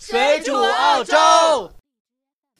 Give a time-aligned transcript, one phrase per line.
[0.00, 1.14] 水煮澳洲。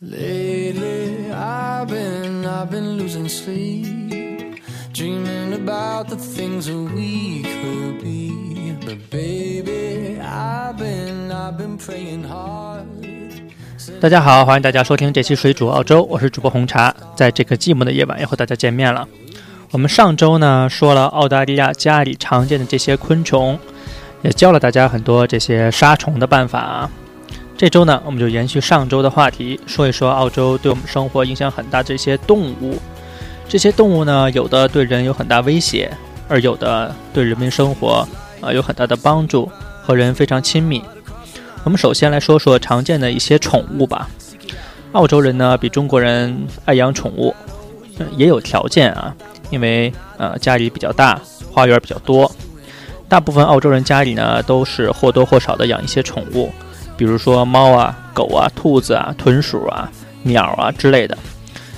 [0.02, 4.60] Lately, I've been, I've been losing sleep,
[4.92, 8.76] dreaming about the things that we could be.
[8.84, 12.84] But baby, I've been, I've been praying hard.
[14.02, 19.08] 大家好，欢迎大家收听这期水煮澳洲，我是主播红茶，在这个寂寞的夜晚又和大家见面了。
[19.70, 23.58] 我们上周呢说了澳大利亚家里常见的这些昆虫，
[24.20, 26.90] 也教了大家很多这些杀虫的办法啊。
[27.60, 32.80] 这周呢，我们就延续上周的话题，说一说澳洲对我们生活影响很大这些动物。
[33.46, 35.92] 这些动物呢，有的对人有很大威胁，
[36.26, 38.08] 而有的对人民生活
[38.40, 39.46] 啊、有很大的帮助，
[39.82, 40.82] 和人非常亲密。
[41.62, 44.08] 我们首先来说说常见的一些宠物吧。
[44.92, 47.36] 澳洲人呢比中国人爱养宠物，
[47.98, 49.14] 呃也有条件啊，
[49.50, 51.20] 因为呃家里比较大，
[51.52, 52.34] 花园比较多。
[53.06, 56.50] 大部分澳洲人家里呢都是或多或少的养一些宠物，
[57.00, 59.90] 比如说猫啊、狗啊、兔子啊、豚鼠啊、
[60.22, 61.16] 鸟啊之类的。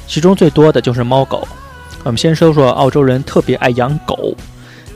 [0.08, 1.47] 其中最多的就是猫狗。
[2.02, 4.34] 我们先说说澳洲人特别爱养狗，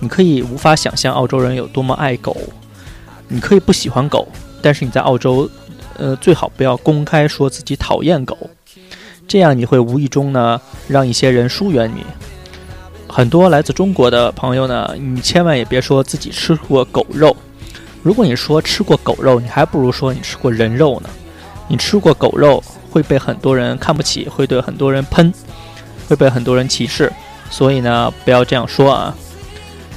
[0.01, 2.37] 你可以无法想象澳洲人有多么爱狗。
[3.29, 4.27] 你可以不喜欢狗，
[4.61, 5.49] 但是你在澳洲，
[5.97, 8.37] 呃，最好不要公开说自己讨厌狗，
[9.29, 12.05] 这样你会无意中呢让一些人疏远你。
[13.09, 17.37] 很多来自中国的朋友呢，你千万也别说自己吃过狗肉。
[18.07, 21.11] 如果你说吃过狗肉，你还不如说你吃过人肉呢。
[21.67, 25.35] 你吃过狗肉会被很多人看不起，会对很多人喷，
[26.09, 27.13] 会被很多人歧视。
[27.51, 29.13] 所以呢，不要这样说啊。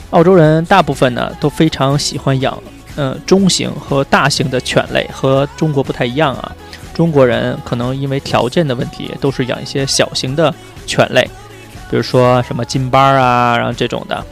[0.09, 2.57] 澳洲人大部分呢都非常喜欢养
[2.95, 6.51] 呃中型和大型的犬类，和中国不太一样啊。
[6.95, 10.51] 中国人可能因为条件的问题，都是养一些小型的
[10.87, 11.21] 犬类，
[11.91, 14.25] 比如说什么金巴啊，然后这种的。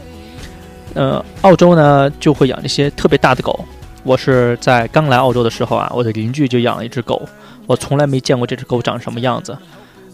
[0.93, 3.65] 呃，澳洲呢就会养一些特别大的狗。
[4.03, 7.21] 我是在刚来澳洲的时候啊，我的邻居就养了一只狗，
[7.65, 9.57] 我从来没见过这只狗长什么样子。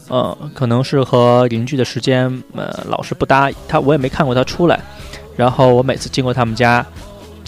[0.09, 4.79] 呃，可能是和邻居的时间呃老是不搭，他我也没看过他出来。
[5.37, 6.85] 然后我每次经过他们家，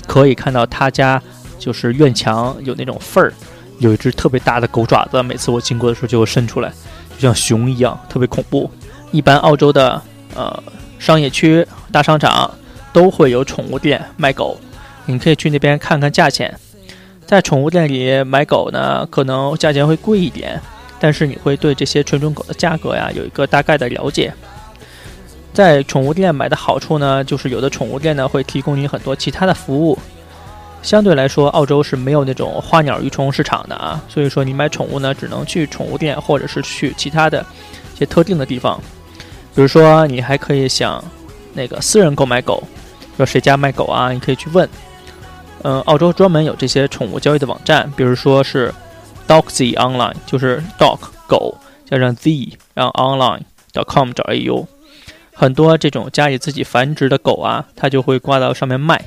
[0.07, 1.21] 可以看到他家
[1.59, 3.33] 就是院墙有那种缝儿，
[3.79, 6.69] 有一只特别大的狗爪子，每次我经过的时候就会伸出来，
[7.17, 8.69] 就像熊一样，特别恐怖。
[9.11, 10.01] 一般澳洲的
[10.35, 10.63] 呃
[10.97, 12.49] 商业区、大商场
[12.95, 14.57] 都会有宠物店卖狗，
[15.05, 16.57] 你可以去那边看看价钱。
[17.25, 20.57] 在宠物店里买狗呢，可能价钱会贵一点，
[20.97, 24.33] 但是你会对这些纯种狗的价格呀有一个大概的了解。
[25.53, 29.99] 在宠物店买的好处呢，就是有的宠物店呢会提供你很多其他的服务。
[30.81, 37.45] 相对来说，澳洲是没有那种花鸟鱼虫市场的啊，所以说你买宠物呢，只能去宠物店或者是去其他的
[37.93, 38.79] 一些特定的地方。
[39.53, 41.03] 比如说，你还可以想
[41.53, 42.63] 那个私人购买狗，
[43.17, 44.67] 说谁家卖狗啊，你可以去问。
[45.63, 48.73] 嗯，澳洲专门有这些宠物交易的网站，比如说是
[49.27, 51.57] Dogzy Online，就是 dog 狗
[51.89, 54.67] 加上 z，然后 online.com 找 au。
[55.33, 59.03] 很多这种家里自己繁殖的狗啊，它就会挂到上面卖。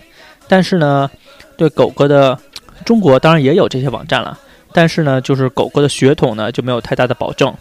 [0.48, 1.08] 但是呢，
[1.56, 2.38] 对狗狗的
[2.84, 4.38] 中国当然也有这些网站了，
[4.72, 7.54] 但是呢，就是狗狗的血统呢就没有太大的保证。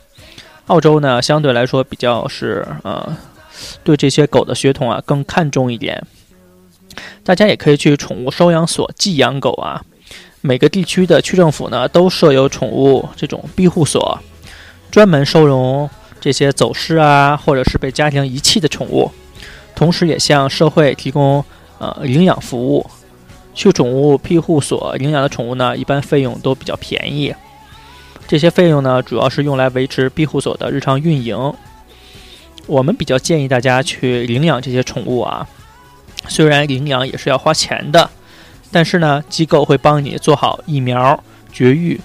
[0.65, 3.15] 澳洲呢相对来说比较是呃，
[3.83, 6.03] 对这些狗的血统啊更看重一点。
[7.23, 9.83] 大家也可以去宠物收养所寄养狗啊。
[10.41, 14.19] 每个地区的区政府呢都设有宠物这种庇护所，
[14.91, 15.89] 专门收容。
[16.19, 19.09] 这些走失啊，或者是被家庭遗弃的宠物，
[19.75, 21.45] 同时也向社会提供
[21.77, 22.85] 呃领养服务。
[23.53, 27.33] 去宠物庇护所领养的宠物呢，一般费用都比较便宜。
[28.27, 31.53] 这些费用呢，主要是用来维持庇护所的日常运营。
[32.65, 35.47] 我们比较建议大家去领养这些宠物啊，
[36.28, 38.09] 虽然领养也是要花钱的，
[38.72, 42.00] 但是呢，机构会帮你做好疫苗、绝育、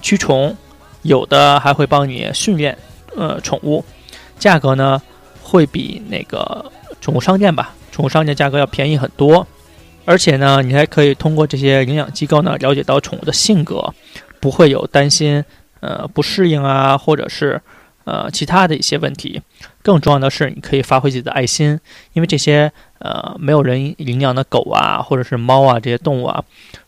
[0.00, 0.56] 驱虫，
[1.02, 2.76] 有的还会帮你训练。
[3.16, 3.84] 呃，宠物
[4.40, 5.00] 价格呢
[5.40, 6.70] 会比那个
[7.00, 9.46] 宠物商店吧，宠物商店价格要便宜很多，
[10.04, 13.94] 而且呢，你还可以通过这些领养机构呢了解到宠物的性格，
[14.40, 15.44] 不会有担心
[15.78, 17.62] 呃不适应啊，或者是
[18.04, 19.42] 呃其他的一些问题。
[19.82, 21.78] 更重要的是，你可以发挥自己的爱心，
[22.14, 26.42] 因为这些呃没有人领养的狗啊，或者是猫啊这些动物啊。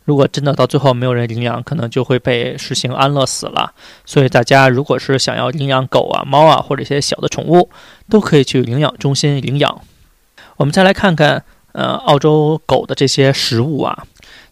[0.04, 3.72] 如果真的到最后没有人领养，可能就会被实行安乐死了。
[4.04, 7.68] 所以大家如果是想要领养狗啊、猫啊或者一些小的宠物，
[8.08, 9.80] 都可以去领养中心领养。
[10.56, 14.04] 我们再来看看，呃，澳洲狗的这些食物啊，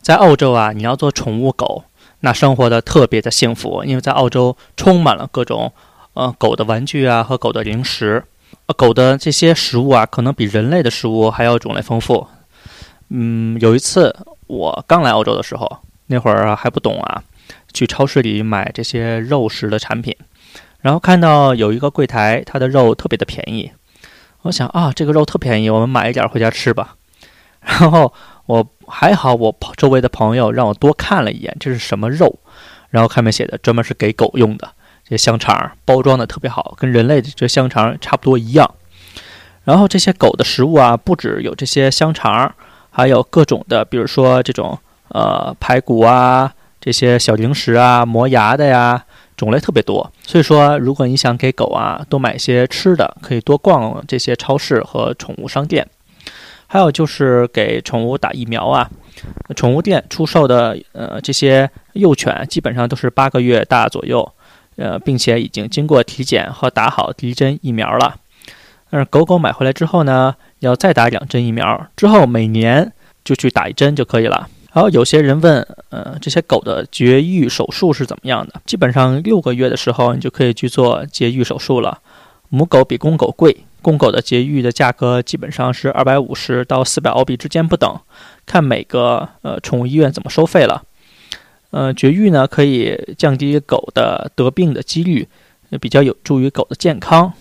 [0.02, 1.84] 在澳洲啊，你要做宠物狗，
[2.20, 5.72] 那生活的特别的幸福，因为在澳洲充满了各种
[6.14, 8.24] 呃狗的玩具啊和狗的零食。
[8.66, 12.26] 呃，狗的这些食物啊，可能比人类的食物还要种类丰富。
[13.10, 14.14] 嗯，有一次
[14.46, 17.22] 我刚来澳洲的时候，那会儿还不懂啊，
[17.72, 20.16] 去超市里买这些肉食的产品，
[20.80, 23.70] 然后看到有一个柜台，它的肉特别的便宜，
[24.42, 26.96] 我想啊，这个肉特便宜，我们买一点回家吃吧。
[27.60, 28.12] 然后
[28.46, 32.38] 我还好，我周围的朋友让我多看了一眼，这是什么肉？
[32.88, 34.70] 然后上面写的专门是给狗用的，
[35.08, 38.74] 这香肠包装的特别好，跟人类的这香肠差不多一样。
[39.64, 42.54] 然后这些狗的食物啊，不止有这些香肠，
[42.90, 44.78] 还有各种的，比如说这种
[45.08, 49.04] 呃排骨啊，这些小零食啊，磨牙的呀，
[49.36, 50.12] 种类特别多。
[50.22, 55.86] 所以说，如果你想给狗啊多买些吃的，可以多逛这些超市和宠物商店。
[56.66, 58.90] 还有就是给宠物打疫苗啊，
[59.54, 64.30] 宠物店出售的呃这些幼犬基本上都是八个月大左右，
[64.76, 68.16] 呃，并且已经经过体检和打好第一针疫苗了。
[68.90, 72.92] 但是狗狗买回来之后呢，要再打两针疫苗，之后每年
[73.24, 74.48] 就去打一针就可以了。
[74.72, 78.60] 然后有些人问，呃，这些狗的绝育手术是怎么样的？
[78.66, 82.00] 基本上六个月的时候，你就可以去做绝育手术了。
[82.48, 88.00] 母狗比公狗贵，公狗的绝育的价格基本上是二百五十到四百澳币之间不等，
[88.46, 90.82] 看每个呃宠物医院怎么收费了。
[91.74, 95.26] 呃，绝育呢可以降低狗的得病的几率，
[95.70, 97.32] 也比较有助于狗的健康。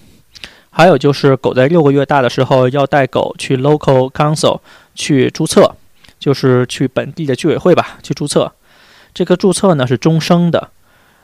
[0.72, 4.60] 还有就是，狗在六个月大的时候，要带狗去 local council
[4.96, 5.76] 去注册，
[6.18, 8.52] 就是去本地的居委会吧去注册。
[9.14, 10.72] 这个注册呢是终生的。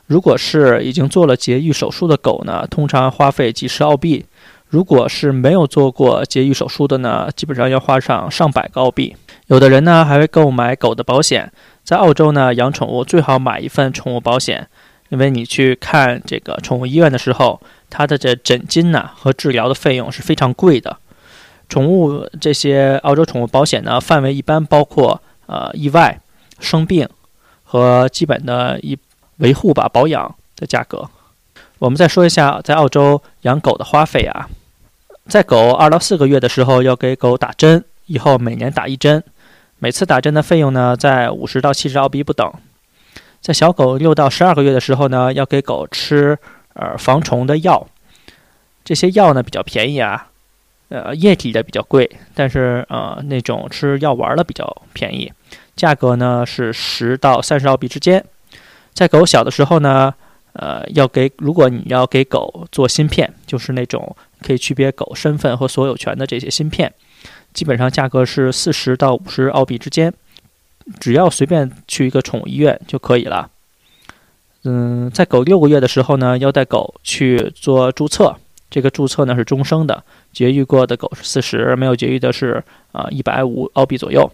[0.05, 4.23] 如果是已经做了节育手术的狗呢，通常花费几十澳币；
[4.67, 9.15] 如果是没有做过节育手术的呢，基本上要花上上百个澳币。
[9.47, 11.51] 有的人呢还会购买狗的保险。
[11.89, 14.67] 在澳洲呢，养宠物最好买一份宠物保险，
[15.09, 17.59] 因为你去看这个宠物医院的时候。
[17.89, 20.97] 它的这诊金呢和治疗的费用是非常贵的。
[21.67, 26.21] 宠物这些澳洲宠物保险呢，范围一般包括呃意外、
[26.59, 27.09] 生病
[27.63, 28.95] 和基本的一
[29.37, 31.09] 维护吧保养的价格。
[31.79, 34.47] 我们再说一下在澳洲养狗的花费啊，
[35.27, 39.23] 在狗二到四个月的时候要给狗打针，以后每年打一针，
[39.79, 42.51] 每次打针的费用呢在五十到七十澳币不等。
[43.41, 46.37] 在小狗六到十二个月的时候呢，要给狗吃。
[46.73, 47.85] 呃，防虫的药，
[48.85, 50.29] 这些药呢比较便宜啊，
[50.87, 55.29] 呃，液体的比较贵，但是呃，那种吃药丸的比较便宜，
[55.75, 58.23] 价格呢是十到三十澳币之间。
[58.93, 60.13] 在狗小的时候呢，
[60.53, 66.93] 呃，要给如果你要给狗做芯片，就是那种可以区别狗身份和所有权的这些芯片，
[67.53, 70.13] 基本上价格是四十到五十澳币之间，
[70.99, 73.49] 只要随便去一个宠物医院就可以了。
[74.63, 78.35] 嗯，在狗六个月的时候呢，要带狗去做注册。
[78.69, 84.29] 这个注册呢是终生的，绝育过的狗是四十，没有绝育的是啊一百五澳币左右。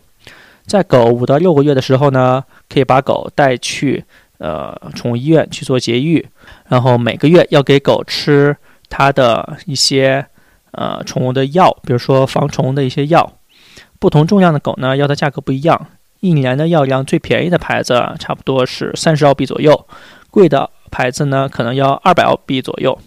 [0.65, 4.03] 在狗五到六个月的时候呢，可以把狗带去
[4.39, 6.27] 呃宠物医院去做绝育，
[6.67, 8.57] 然后每个月要给狗吃
[8.89, 10.25] 它的一些
[10.75, 13.33] 呃宠物的药，比如说防虫的一些药。
[13.97, 15.87] 不同重量的狗呢，药的价格不一样。
[16.19, 19.85] 一年的药量最便宜的牌子差不多是三十澳币左右。
[20.29, 22.97] 贵的牌子呢，可能要二百澳币左右。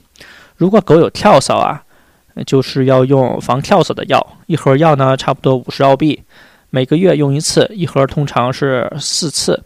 [0.57, 1.83] 如果狗有跳蚤啊，
[2.47, 6.23] 就是要用防跳蚤的药，一盒药呢差不多五十澳币，
[6.71, 9.63] 每个月用一次，一盒通常是四次，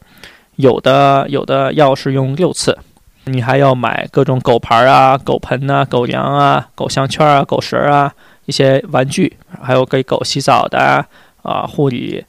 [0.57, 2.79] 有的有的药是用六次。
[3.25, 8.13] 你还要买各种狗牌啊、狗盆呐、狗粮啊、狗项圈啊、狗绳啊
[8.47, 11.07] 一些玩具，还有给狗洗澡的
[11.43, 12.25] 啊、护理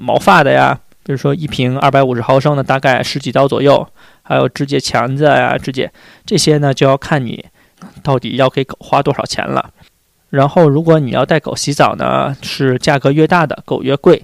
[0.00, 3.86] 毛发的呀，比如说一瓶二百五十毫升的，大概十几刀左右。
[4.24, 5.90] 还有指甲钳子呀，指甲
[6.24, 7.44] 这些呢，就要看你
[8.02, 9.70] 到底要给狗花多少钱了。
[10.30, 14.22] 然后，如果你要带狗洗澡呢，是价格越大的狗越贵，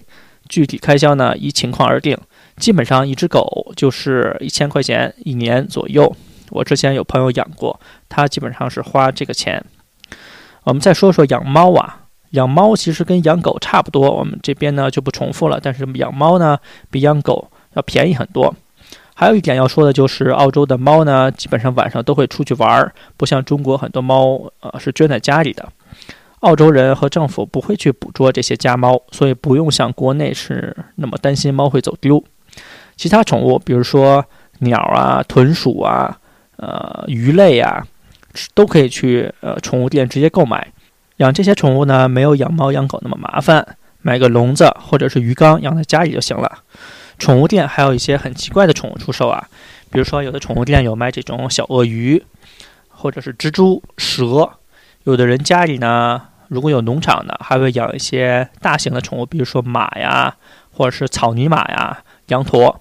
[0.49, 2.17] 具体开销呢依情况而定。
[2.59, 6.15] 基本上一只狗就是一千块钱一年左右。
[6.51, 9.65] 我之前有朋友养过，他基本上是花这个钱。
[10.65, 12.01] 我们再说说养猫啊，
[12.31, 15.61] 养猫其实跟养狗差不多，我们这边呢就不重复了。
[15.63, 16.59] 但是养猫呢
[16.91, 18.55] 比养狗要便宜很多。
[19.15, 25.69] 还有一点要说的就是，澳洲的猫呢，基本上晚上都会出去玩儿，不像中国很多猫，呃，是圈在家里的。
[26.41, 32.23] 澳洲人和政府不会去捕捉这些家猫，所以不用像国内是那么担心猫会走丢。
[32.99, 34.23] 其他宠物，比如说
[34.59, 36.19] 鸟啊、豚鼠啊、
[36.57, 37.87] 呃鱼类啊，
[38.55, 40.73] 都可以去呃宠物店直接购买。
[41.19, 46.59] 养这些宠物呢，没有养猫养狗那么麻烦，买个笼子或者是鱼缸养在家里就行了。
[47.19, 49.49] 宠物店还有一些很奇怪的宠物出售啊，
[49.91, 52.25] 比如说有的宠物店有卖这种小鳄鱼，
[52.89, 54.51] 或者是蜘蛛、蛇。
[55.05, 60.37] 有的人家里呢，如果有农场的，还会养一些大型的宠物，比如说马呀，
[60.73, 62.81] 或者是草泥马呀、羊驼。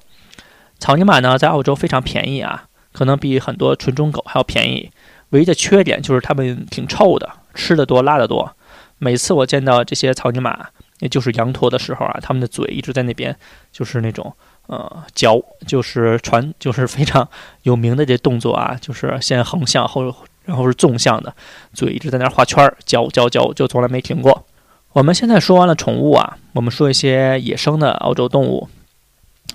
[0.80, 4.92] 草泥马呢，在澳洲非常便宜啊，可能比很多纯种狗还要便宜。
[5.30, 8.56] 唯一的缺点就是它们挺臭的，吃的多，拉的多。
[8.98, 10.68] 每次我见到这些草泥马，
[11.00, 13.36] 也就是羊驼的时候啊，它们的嘴一直在那边，
[13.72, 14.34] 就是那种
[14.68, 17.28] 呃嚼，就是传，就是非常
[17.64, 20.16] 有名的这动作啊，就是先横向后，
[20.46, 21.36] 然后是纵向的，
[21.74, 24.46] 嘴一直在那画圈儿，嚼嚼嚼，就从来没停过。
[24.94, 28.70] 我们现在说完了宠物啊，我们说一些野生的澳洲动物。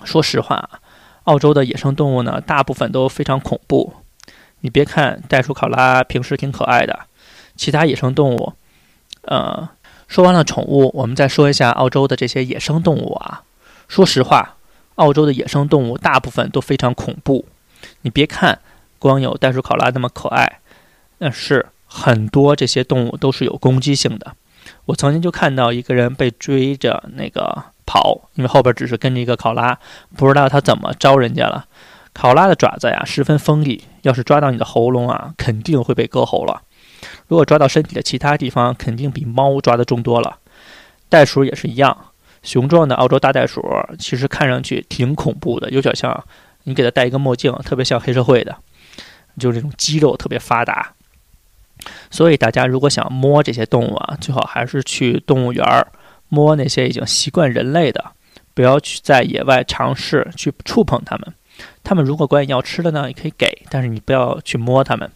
[0.03, 0.69] 说实话，
[1.23, 3.93] 澳洲的野生动物呢，大部分都非常恐怖。
[4.59, 7.07] 你别看袋鼠、考拉平时挺可爱的，
[7.55, 8.53] 其他野生动物，
[9.23, 9.69] 呃，
[10.07, 13.43] 说完了宠物，我们再说一下澳洲的这些野生动物啊。
[13.87, 14.55] 说实话，
[14.95, 17.45] 澳洲的野生动物大部分都非常恐怖。
[18.01, 18.59] 你别看
[18.99, 20.59] 光有袋鼠、考拉那么可爱，
[21.17, 24.35] 但是很多这些动物都是有攻击性的。
[24.85, 27.72] 我曾经就看到一个人被追着那个。
[27.85, 29.77] 跑，因为后边只是跟着一个考拉，
[30.15, 31.65] 不知道他怎么招人家了。
[32.13, 36.61] 考拉的爪子呀十分锋利，要是抓到你的喉咙啊，肯定会被割喉了。
[37.27, 40.37] 如果抓到身体的其他地方，肯定比猫抓的重多了。
[41.09, 41.97] 袋鼠也是一样，
[42.43, 43.63] 雄壮的澳洲大袋鼠
[43.97, 46.23] 其实看上去挺恐怖的，有点像
[46.63, 48.55] 你给它戴一个墨镜，特别像黑社会的，
[49.39, 50.93] 就是这种肌肉特别发达。
[52.11, 55.87] 所以大家如果想摸这些动物啊，最好还是去动物园儿。
[56.33, 58.03] 摸那些已经习惯人类的，
[58.55, 61.31] 不要去在野外尝试去触碰它们。
[61.83, 65.11] 它们如果管你要吃的呢，也可以给，但是你不要去摸它们。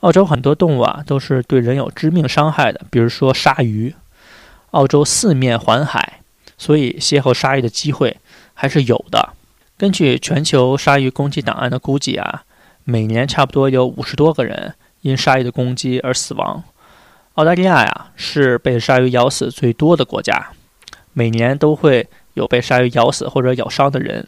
[0.00, 3.94] 澳洲很多动物啊，都是对人有致命伤害的，比如说鲨鱼。
[4.72, 6.20] 澳洲四面环海，
[6.58, 8.14] 所以邂逅鲨鱼的机会
[8.52, 9.30] 还是有的。
[9.78, 12.42] 根据全球鲨鱼攻击档案的估计啊，
[12.84, 16.62] 每年差不多有五十多个人因鲨鱼的攻击而死亡。
[17.36, 20.52] 澳大利亚呀，是被鲨鱼咬死最多的国家，
[21.12, 24.26] 每年都会有被鲨鱼咬死或者咬伤的人。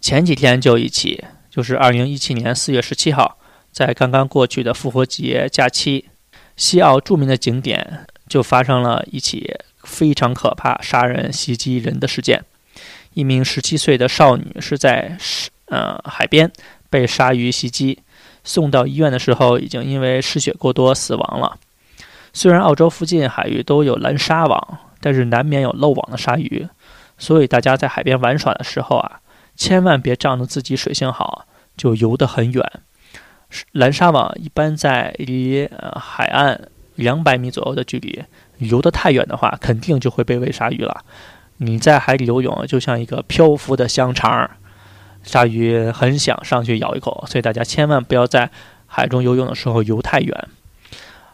[0.00, 3.38] 前几天就一起，就是二零一七年四月十七号，
[3.72, 6.04] 在刚刚过去的复活节假期，
[6.56, 12.44] 西澳著名的景点就发生了一起非常可怕、杀人袭击人的事件。
[13.14, 15.18] 一名十七岁的少女是在
[15.64, 16.48] 呃海边
[16.88, 17.98] 被鲨鱼袭击，
[18.44, 21.58] 送到医院的时候已经因为失血过多死亡了。
[22.32, 26.68] 虽然澳洲附近海域都有蓝鲨网，但是难免有漏网的鲨鱼，
[27.16, 29.20] 所以大家在海边玩耍的时候啊，
[29.56, 32.64] 千万别仗着自己水性好就游得很远。
[33.72, 38.22] 蓝鲨网一般在离呃海岸两百米左右的距离，
[38.58, 41.02] 游得太远的话，肯定就会被喂鲨鱼了。
[41.56, 44.50] 你在海里游泳就像一个漂浮的香肠，
[45.22, 48.50] 鲨鱼很想上去咬一口，所以大家千万不要在
[48.86, 50.48] 海中游泳的时候游太远。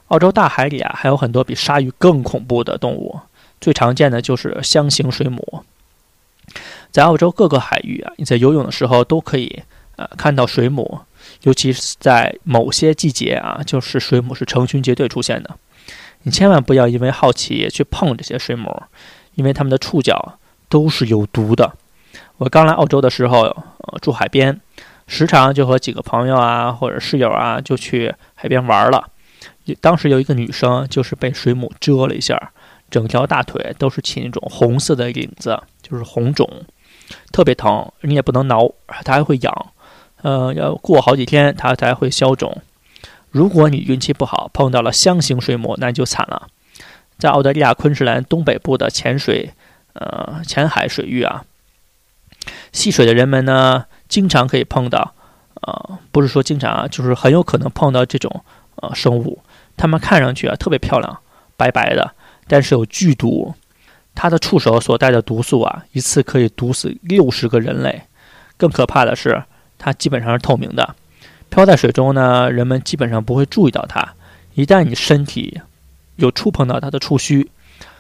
[0.09, 3.19] 澳洲大海里啊，还有很多比鲨鱼更恐怖的动物。
[3.61, 5.65] 最常见的就是箱形水母。
[6.91, 9.63] 在澳洲各个海域啊，你在游泳的时候都可以
[9.97, 11.01] 呃看到水母，
[11.43, 15.57] 尤其是在某些季节啊，就是水母是成群结队出现的。
[16.23, 18.83] 你千万不要因为好奇去碰这些水母，
[19.35, 21.73] 因为它们的触角都是有毒的。
[22.37, 23.57] 我刚来澳洲的时候，
[24.03, 24.61] 住海边，
[25.07, 29.09] 时常就和几个朋友啊或者室友啊就去海边玩了。
[29.81, 32.53] 当时有一个女生，就是被水母蛰了一下，
[32.91, 36.49] 整条大腿都是起那种红色的领子，就是红肿，
[37.33, 37.91] 特别疼。
[38.03, 38.71] 你也不能挠，
[39.05, 39.67] 它还会痒。
[40.23, 42.63] 呃，要过好几天它才会消肿。
[43.31, 46.49] 如果你运气不好碰到了箱形水母，那就惨了。
[47.19, 49.51] 在澳大利亚昆士兰东北部的浅水，
[49.95, 51.45] 呃，浅海水域啊，
[52.73, 55.15] 戏水的人们呢，经常可以碰到，
[55.63, 58.45] 呃，不是说经常啊，就是很有可能碰到这种
[58.77, 59.41] 呃生物。
[59.77, 61.19] 它们看上去啊特别漂亮，
[61.57, 62.15] 白白的，
[62.47, 63.55] 但是有剧毒。
[64.17, 68.03] 它的触手所带的毒素啊，一次可以毒死六十个人类。
[68.57, 69.43] 更可怕的是，
[69.77, 70.95] 它基本上是透明的，
[71.51, 74.15] 漂在水中呢，人们基本上不会注意到它。
[74.55, 75.61] 一旦你身体
[76.15, 77.51] 有触碰到它的触须，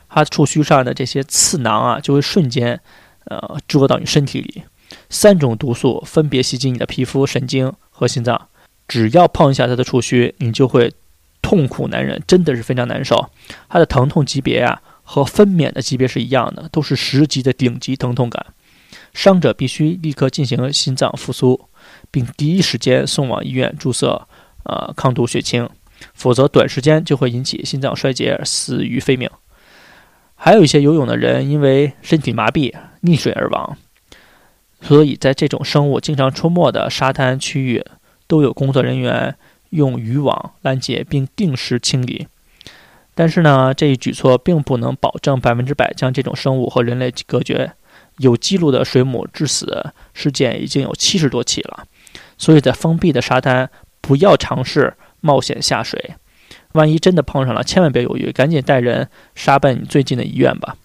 [0.09, 2.81] 它触须上的这些刺囊啊，就会瞬间
[3.25, 4.63] 呃蛰到你身体里。
[5.11, 8.41] 三种毒素分别袭击你的皮肤、神经和心脏，
[8.87, 10.95] 只要碰一下它的触须，你就会。
[11.45, 13.29] 痛苦难忍，真的是非常难受。
[13.69, 18.47] 它的疼痛级别啊，和分娩的级别是一样的，都是十级的顶级疼痛感。
[19.13, 21.69] 伤者必须立刻进行心脏复苏，
[22.11, 24.27] 并第一时间送往医院注射
[24.65, 25.69] 呃抗毒血清，
[26.15, 29.29] 否则短时间就会引起心脏衰竭，死于非命。
[30.35, 33.77] 还有一些游泳的人因为身体麻痹溺水而亡。
[34.81, 37.85] 所以在这种生物经常出没的沙滩区域，
[38.27, 39.37] 都有工作人员。
[39.75, 42.29] 用渔网拦截并定时清理，
[43.15, 47.73] 但是呢，这一举措并不能保证百分之百将这种生物和人类隔绝。
[48.19, 51.85] 有记录的水母致死事件已经有七十多起了，
[52.39, 53.69] 所以在封闭的沙滩
[54.01, 56.15] 不要尝试冒险下水，
[56.73, 60.77] 万一真的碰上了，千万别犹豫，赶紧带人杀奔你最近的医院吧。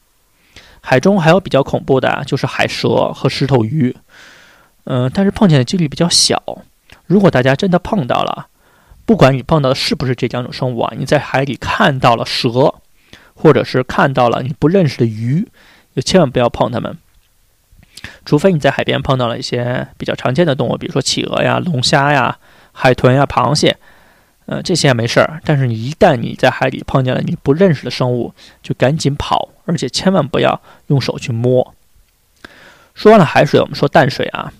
[0.81, 3.95] 海中还有比较恐怖的，就是海蛇和石头鱼，
[4.85, 6.41] 嗯，但是碰见的几率比较小。
[7.05, 8.47] 如果大家真的碰到了，
[9.09, 12.75] 不管你碰到的是不是这两种生物啊，你在海里看到了蛇，
[13.33, 15.47] 或者是看到了你不认识的鱼，
[15.95, 16.95] 就千万不要碰它们。
[18.23, 22.37] 除非你在海边碰到了一些比较常见的动物，比如说企鹅呀、龙虾呀、
[22.71, 23.77] 海豚呀、螃蟹，
[24.45, 25.41] 呃，这些没事儿。
[25.43, 31.73] 但是你一旦你在海里碰见了你不认识的生物，就赶紧跑，而且千万不要用手去摸。
[32.93, 34.53] 说完了海水，我们说淡水啊。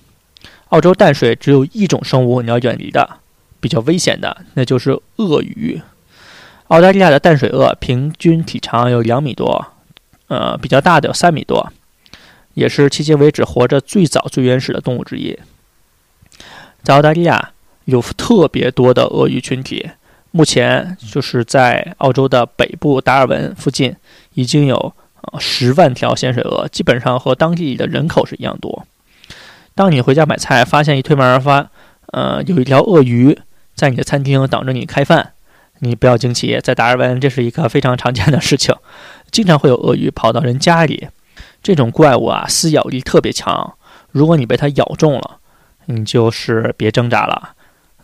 [0.70, 3.19] 澳洲淡水只有一种生物你要远离的，
[3.60, 5.82] 比较危险的，那就是鳄鱼。
[6.68, 9.68] 澳大利亚的淡水鳄平均体长有两米多，
[10.28, 11.72] 呃，比较大的有三米多。
[12.56, 15.38] 也是迄今为止活着最早、最原始的动物之一。
[16.84, 17.52] 在澳大利亚
[17.86, 19.90] 有特别多的鳄鱼群体，
[20.32, 23.96] 目前就是在澳洲的北部达尔文附近，
[24.34, 24.94] 已经有
[25.40, 28.86] 十万条咸水鳄，基本上和当地的人口是一样多。
[29.74, 31.70] 当你回家买菜，发现一推门而发，
[32.08, 33.38] 呃，有一条鳄鱼
[33.80, 35.32] 在你的餐厅等着你开饭，
[35.80, 38.76] 你不要惊奇，在达尔文这是一个非常常见的事情，
[39.32, 41.08] 经常会有鳄鱼跑到人家里。
[41.64, 43.76] 这种怪物啊，撕咬力特别强。
[44.12, 45.38] 如果你被它咬中了，
[45.86, 47.52] 你就是别挣扎了，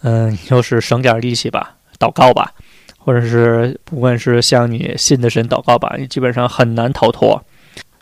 [0.03, 2.53] 嗯，你就是省点力气吧，祷告吧，
[2.97, 7.43] 或者是不管是向你信的神祷告吧，你基本上很难逃脱。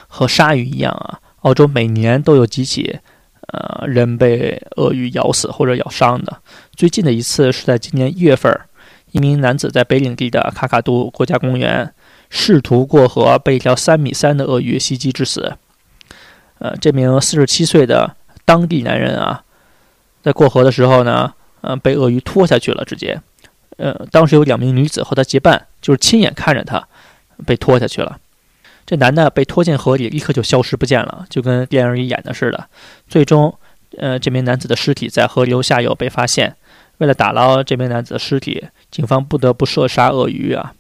[0.08, 3.00] 和鲨鱼一样啊，澳洲每年都有几起，
[3.48, 6.38] 呃，人被鳄鱼咬死或者咬伤的。
[6.76, 8.52] 最近的一次是在今年一月份，
[9.12, 11.94] 一名男子在北领地的卡卡杜国家公园。
[12.36, 15.56] 试图过河，被一条三米三的鳄鱼袭击致死。
[16.58, 19.44] 呃，这名四十七岁的当地男人啊，
[20.24, 21.32] 在过河的时候呢，
[21.62, 23.22] 呃，被鳄鱼拖下去了，直接。
[23.78, 26.88] 呃，当时有两名女子和他结伴，就是亲眼看着他
[27.46, 28.18] 被拖下去了。
[28.86, 32.68] 这男的被拖进河里，立刻就消失不见了，就跟电影里演的似的。
[33.08, 33.58] 最终，
[33.98, 36.56] 呃，这名男子的尸体在河流下游被发现。
[37.00, 40.74] 为了打捞这名男子的尸体，警方不得不射杀鳄鱼啊。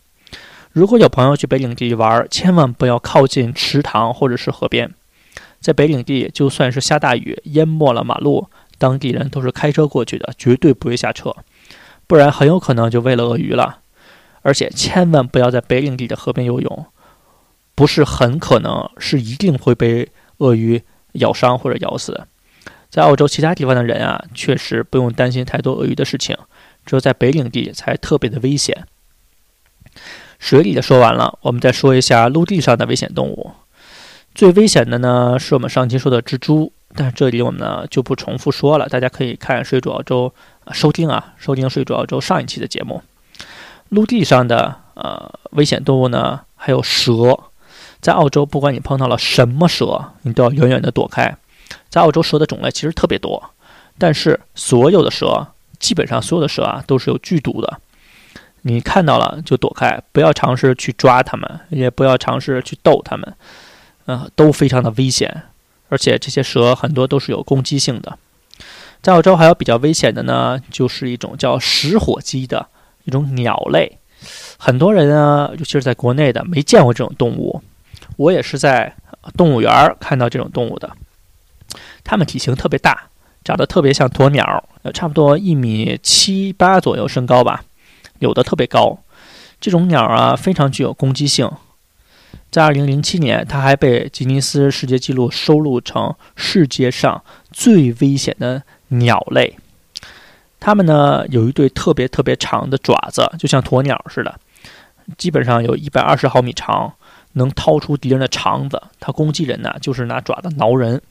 [0.71, 4.91] 如果有朋友去北领地玩，千万不要靠近池塘或者是河边。
[5.59, 11.35] 在北领地，就算是下大雨淹没了马路，当地人都是开车过去的，绝对不会下车，
[12.05, 13.79] 不然很有可能就喂了鳄鱼了。
[14.41, 16.85] 而且千万不要在北领地的河边游泳，
[17.75, 20.81] 不是很可能，是一定会被鳄鱼
[21.13, 22.27] 咬伤或者咬死。
[22.89, 26.37] 在澳洲其他地方的人啊，确实不用担心太多鳄鱼的事情，
[26.85, 28.85] 只有在北领地才特别的危险。
[30.37, 33.53] 水里的说完了，我们再说一下陆地上的危险动物。
[34.35, 40.31] 最危险的呢，是我们上期说的蜘蛛，但是这里我们呢就不重复说了，大家可以看水煮澳洲
[40.71, 43.01] 收听啊，收听水煮澳洲上一期的节目。
[43.89, 47.39] 陆地上的呃危险动物呢，还有蛇。
[48.03, 51.35] 在澳洲，不管你碰到了什么蛇，你都要远远的躲开。
[51.89, 53.41] 在澳洲，蛇的种类其实特别多，
[53.97, 55.47] 但是所有的蛇，
[55.79, 57.79] 基本上所有的蛇啊，都是有剧毒的。
[58.63, 63.33] 你看到了就躲开，不要尝试去抓它们，也不要尝试去逗它们，
[64.07, 65.43] 嗯，都非常的危险。
[65.87, 68.17] 而且这些蛇很多都是有攻击性的。
[69.01, 72.67] 在澳洲还有比较危险的呢，就是一种叫食火鸡的
[73.05, 73.99] 一种鸟类。
[74.57, 77.52] 很多人呢，尤其是在国内的没见过这种动物。
[78.17, 78.95] 我也是在
[79.37, 80.91] 动物园看到这种动物的。
[82.03, 83.03] 它们体型特别大，
[83.43, 87.63] 长得特别像鸵鸟，差不多一米七八左右身高吧。
[88.19, 88.99] 有的特别高，
[89.59, 91.49] 这种鸟啊非常具有攻击性。
[92.51, 99.57] 在2007年，它还被吉尼斯世界纪录收录成世界上最危险的鸟类。
[100.59, 104.39] 它们呢有一对特别特别长的爪子，就像鸵鸟似的，
[105.17, 106.93] 基本上有一百二十毫米长，
[107.33, 108.81] 能掏出敌人的肠子。
[108.99, 111.01] 它攻击人呢，就是拿爪子挠人。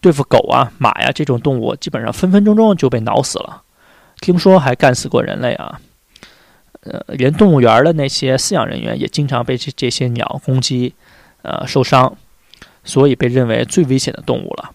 [0.00, 3.62] 对付狗啊、马呀这种动物，基本上分分钟钟就被挠死了。
[4.20, 5.80] 听说还干死过人类啊。
[6.82, 10.94] 呃，连动物园的那些饲养人员也经常被这这些鸟攻击，
[11.42, 12.16] 呃，受伤，
[12.84, 14.70] 所以被认为最危险的动物了。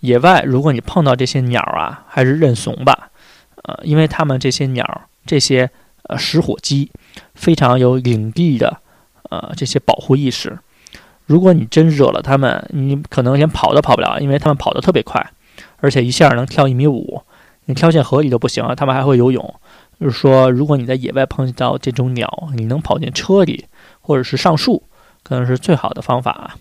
[0.00, 3.10] 野外，如果你碰到这些鸟啊，还是认怂吧，
[3.62, 5.70] 呃，因为它们这些鸟，这些
[6.08, 6.90] 呃食火鸡，
[7.36, 8.78] 非常有领地的
[9.28, 10.58] 呃这些保护意识。
[11.26, 15.30] 如果你真惹了它们，你可能连跑都跑不了，因为它们跑得特别快，
[15.76, 17.22] 而且一下能跳一米五，
[17.66, 19.54] 你跳进河里都不行，它们还会游泳。
[20.00, 23.66] 就是说，如果你在野外碰到这种鸟，你能跑进车里
[24.00, 24.84] 或者是上树，
[25.22, 26.56] 可能是最好的方法。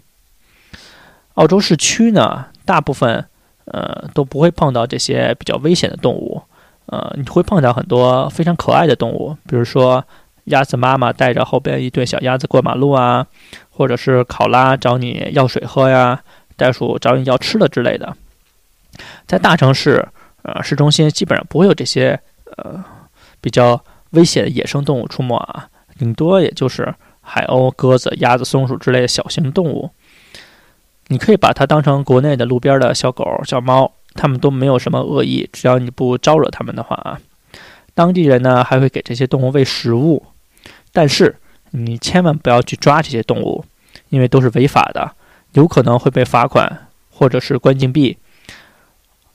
[1.35, 3.23] 澳洲市区呢，大部分
[3.65, 6.41] 呃都不会碰到这些比较危险的动物，
[6.87, 10.03] 呃，你会碰到很多非常可爱的动物，比如说
[10.47, 13.25] 鸭子妈妈带着后边一对小鸭子过马路啊，
[13.69, 16.21] 或者是考拉找你要水喝呀，
[16.57, 18.15] 袋鼠找你要吃的之类的。
[19.25, 20.07] 在大城市，
[20.41, 22.19] 呃，市中心基本上不会有这些
[22.57, 22.83] 呃
[23.39, 29.91] 比较危险的野生动物出没啊，顶多也就是海鸥、鸽子、鸭子、松鼠之类的小型动物。
[31.09, 37.19] 你可以把它当成国内的路边的小狗、小猫，它们都没有什么恶意，只要你不招惹它们的话啊。
[37.93, 40.25] 当地人呢还会给这些动物喂食物，
[40.97, 41.35] 但是
[41.69, 43.63] 你千万不要去抓这些动物，
[44.09, 45.11] 因为都是违法的，
[45.51, 48.17] 有可能会被罚款或者是关禁闭。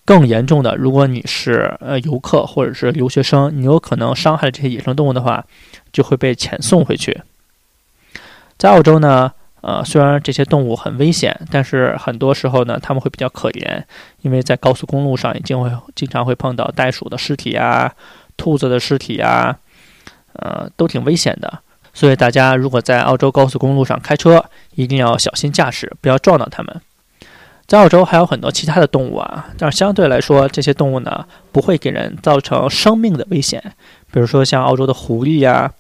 [0.05, 5.45] 更严重的，如果你是呃游客或者是留学生，你有可能伤害这些野生动物的话，
[5.93, 7.23] 就会被遣送回去。
[8.59, 13.85] 在澳洲呢，呃，虽然这些动物很危险，但是很多时候呢，他们会比较可怜，
[14.23, 17.95] 因为在高速公路上已经会经常会碰到袋鼠的尸体啊、
[18.37, 19.57] 兔子的尸体啊，
[20.35, 21.61] 呃，都挺危险的。
[21.95, 26.81] 所以大家如果在澳洲高速公路上开车，一定要小心驾驶，不要撞到它们。
[27.67, 33.63] 在澳洲还有很多其他的动物啊，但是相对来说，这些动物呢不会给人造成生命的危险。
[34.11, 35.73] 比如说像澳洲的狐狸呀，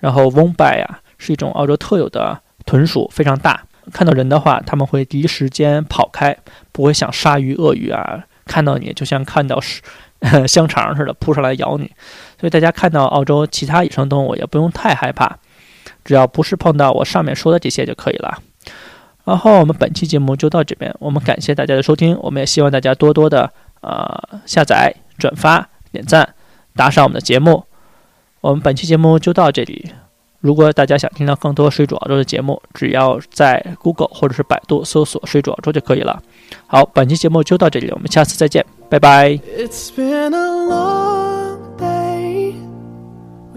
[0.00, 3.62] 然后翁拜呀，是一种澳洲特有的豚鼠，非常大。
[3.92, 6.36] 看到人的话，他们会第一时间跑开，
[6.72, 9.82] 不会像鲨鱼、鳄鱼啊，看到你就像看到是
[10.48, 11.92] 香肠似的扑上来咬你。
[12.38, 15.36] 所以大家看到澳洲其他野生动物也不用太害怕，
[16.04, 18.38] 只要不是碰到我上面说的这些就可以了。
[19.24, 26.34] 然后我们本期节目就到这边，我们感谢大家的收听，我们也希望大家多多的呃下载、转发、点赞、
[26.74, 27.64] 打赏我们的节目。
[28.40, 29.90] 我们本期节目就到这里。
[30.40, 36.22] 如果大家想听到更多水煮澳洲的节目，只要在 Google 或者是百度搜索“水煮澳洲”就可以了。
[36.68, 39.30] 好，本期节目就到这里，我们下次再见，拜拜。
[39.30, 41.15] It's been a long